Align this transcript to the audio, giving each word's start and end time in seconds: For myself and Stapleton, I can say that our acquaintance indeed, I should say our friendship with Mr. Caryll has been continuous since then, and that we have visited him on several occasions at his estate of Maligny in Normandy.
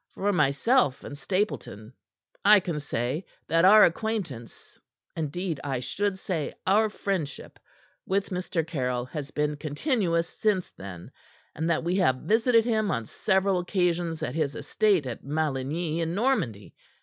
For 0.15 0.33
myself 0.33 1.03
and 1.03 1.15
Stapleton, 1.15 1.93
I 2.43 2.59
can 2.59 2.79
say 2.79 3.23
that 3.47 3.65
our 3.65 3.85
acquaintance 3.85 4.79
indeed, 5.15 5.59
I 5.63 5.79
should 5.79 6.17
say 6.17 6.55
our 6.65 6.89
friendship 6.89 7.59
with 8.07 8.31
Mr. 8.31 8.65
Caryll 8.65 9.05
has 9.05 9.29
been 9.29 9.57
continuous 9.57 10.27
since 10.27 10.71
then, 10.71 11.11
and 11.53 11.69
that 11.69 11.83
we 11.83 11.97
have 11.97 12.15
visited 12.15 12.65
him 12.65 12.89
on 12.89 13.05
several 13.05 13.59
occasions 13.59 14.23
at 14.23 14.33
his 14.33 14.55
estate 14.55 15.05
of 15.05 15.23
Maligny 15.23 15.99
in 16.01 16.15
Normandy. 16.15 16.73